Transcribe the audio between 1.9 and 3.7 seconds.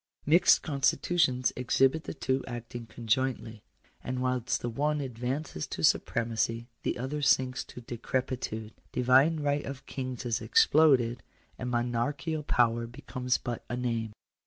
the two acting conjointly.